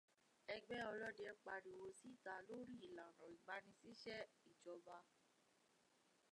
[0.55, 4.97] Ẹgbẹ́ ọlọ́dẹ pariwo síta lórí ìlànà ìgbanisíṣẹ́ ìjọba.